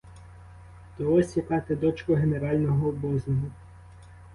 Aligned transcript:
То 0.97 1.13
ось 1.13 1.37
яка 1.37 1.61
ти 1.61 1.75
дочка 1.75 2.13
генерального 2.15 2.87
обозного! 2.89 3.51